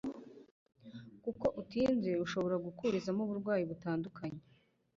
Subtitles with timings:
[1.23, 4.41] kuko utinze ushobora gukurizamo uburwayi butandukanye.